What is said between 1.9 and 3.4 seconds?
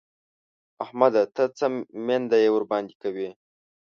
مينده يي ورباندې کوې؟!